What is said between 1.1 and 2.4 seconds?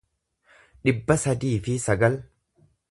sadii fi sagal